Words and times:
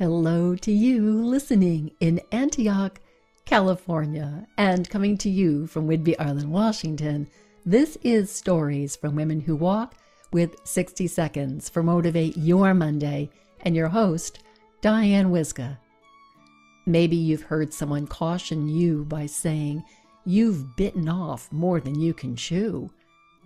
Hello 0.00 0.56
to 0.56 0.72
you 0.72 1.22
listening 1.26 1.90
in 2.00 2.22
Antioch, 2.32 2.98
California, 3.44 4.46
and 4.56 4.88
coming 4.88 5.18
to 5.18 5.28
you 5.28 5.66
from 5.66 5.86
Whidbey 5.86 6.14
Island, 6.18 6.50
Washington. 6.50 7.28
This 7.66 7.98
is 8.02 8.30
Stories 8.30 8.96
from 8.96 9.14
Women 9.14 9.40
Who 9.40 9.54
Walk 9.54 9.96
with 10.32 10.56
60 10.64 11.06
Seconds 11.06 11.68
for 11.68 11.82
Motivate 11.82 12.34
Your 12.38 12.72
Monday, 12.72 13.28
and 13.60 13.76
your 13.76 13.88
host, 13.88 14.38
Diane 14.80 15.30
Wyzga. 15.30 15.76
Maybe 16.86 17.16
you've 17.16 17.42
heard 17.42 17.74
someone 17.74 18.06
caution 18.06 18.70
you 18.70 19.04
by 19.04 19.26
saying, 19.26 19.84
You've 20.24 20.76
bitten 20.76 21.10
off 21.10 21.52
more 21.52 21.78
than 21.78 22.00
you 22.00 22.14
can 22.14 22.36
chew, 22.36 22.90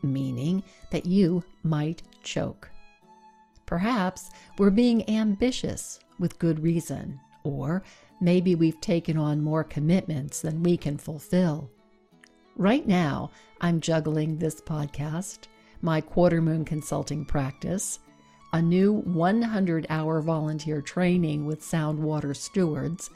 meaning 0.04 0.62
that 0.92 1.04
you 1.04 1.42
might 1.64 2.04
choke. 2.22 2.70
Perhaps 3.66 4.30
we're 4.56 4.70
being 4.70 5.10
ambitious 5.10 5.98
with 6.18 6.38
good 6.38 6.62
reason, 6.62 7.20
or 7.42 7.82
maybe 8.20 8.54
we've 8.54 8.80
taken 8.80 9.16
on 9.16 9.42
more 9.42 9.64
commitments 9.64 10.40
than 10.40 10.62
we 10.62 10.76
can 10.76 10.96
fulfill. 10.96 11.70
Right 12.56 12.86
now, 12.86 13.30
I'm 13.60 13.80
juggling 13.80 14.38
this 14.38 14.60
podcast, 14.60 15.48
my 15.82 16.00
quarter 16.00 16.40
moon 16.40 16.64
consulting 16.64 17.24
practice, 17.24 17.98
a 18.52 18.62
new 18.62 18.92
100 18.92 19.86
hour 19.90 20.20
volunteer 20.20 20.80
training 20.80 21.44
with 21.44 21.64
Sound 21.64 21.98
Water 21.98 22.32
Stewards, 22.34 23.10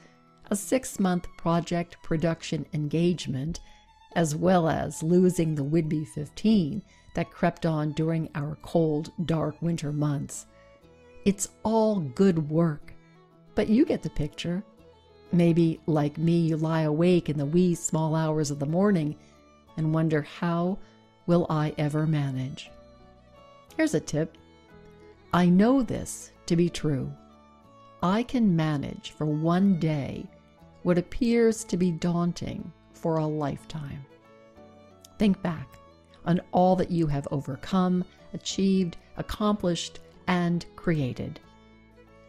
a 0.50 0.56
six 0.56 0.98
month 0.98 1.28
project 1.36 1.96
production 2.02 2.66
engagement, 2.72 3.60
as 4.16 4.34
well 4.34 4.68
as 4.68 5.02
losing 5.02 5.54
the 5.54 5.64
Whidbey 5.64 6.06
15 6.06 6.82
that 7.14 7.30
crept 7.30 7.66
on 7.66 7.92
during 7.92 8.28
our 8.34 8.56
cold, 8.62 9.12
dark 9.24 9.60
winter 9.62 9.92
months. 9.92 10.46
It's 11.28 11.50
all 11.62 12.00
good 12.00 12.48
work, 12.48 12.94
but 13.54 13.68
you 13.68 13.84
get 13.84 14.02
the 14.02 14.08
picture. 14.08 14.64
Maybe, 15.30 15.78
like 15.84 16.16
me, 16.16 16.38
you 16.38 16.56
lie 16.56 16.80
awake 16.80 17.28
in 17.28 17.36
the 17.36 17.44
wee 17.44 17.74
small 17.74 18.14
hours 18.14 18.50
of 18.50 18.58
the 18.58 18.64
morning 18.64 19.14
and 19.76 19.92
wonder 19.92 20.22
how 20.22 20.78
will 21.26 21.44
I 21.50 21.74
ever 21.76 22.06
manage? 22.06 22.70
Here's 23.76 23.92
a 23.92 24.00
tip. 24.00 24.38
I 25.34 25.50
know 25.50 25.82
this 25.82 26.32
to 26.46 26.56
be 26.56 26.70
true. 26.70 27.12
I 28.02 28.22
can 28.22 28.56
manage 28.56 29.10
for 29.10 29.26
one 29.26 29.78
day 29.78 30.26
what 30.82 30.96
appears 30.96 31.62
to 31.64 31.76
be 31.76 31.90
daunting 31.90 32.72
for 32.94 33.18
a 33.18 33.26
lifetime. 33.26 34.02
Think 35.18 35.42
back 35.42 35.68
on 36.24 36.40
all 36.52 36.74
that 36.76 36.90
you 36.90 37.06
have 37.06 37.28
overcome, 37.30 38.02
achieved, 38.32 38.96
accomplished, 39.18 40.00
and 40.28 40.64
created. 40.76 41.40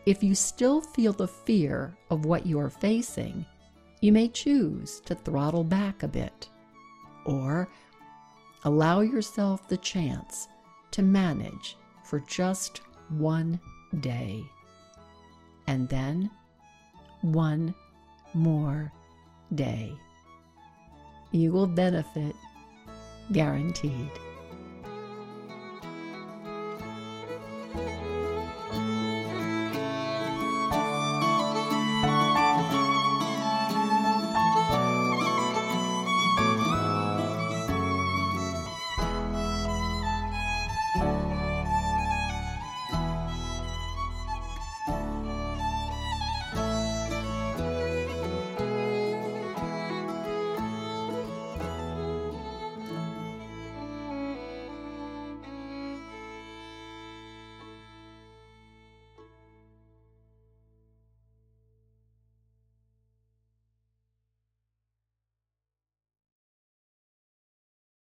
If 0.05 0.23
you 0.23 0.33
still 0.33 0.81
feel 0.81 1.13
the 1.13 1.27
fear 1.27 1.95
of 2.09 2.25
what 2.25 2.45
you 2.45 2.59
are 2.59 2.69
facing, 2.69 3.45
you 4.01 4.11
may 4.11 4.29
choose 4.29 5.01
to 5.01 5.13
throttle 5.13 5.63
back 5.63 6.01
a 6.01 6.07
bit 6.07 6.49
or 7.25 7.69
allow 8.63 9.01
yourself 9.01 9.67
the 9.67 9.77
chance 9.77 10.47
to 10.91 11.01
manage 11.01 11.77
for 12.03 12.21
just 12.21 12.81
one 13.09 13.59
day. 13.99 14.43
And 15.67 15.87
then 15.89 16.31
one 17.21 17.75
more 18.33 18.91
day. 19.53 19.93
You 21.31 21.51
will 21.51 21.67
benefit 21.67 22.35
guaranteed. 23.31 24.09